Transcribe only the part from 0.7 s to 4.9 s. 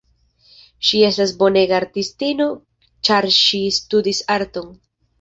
Ŝi estas bonega artistino ĉar ŝi studis arton.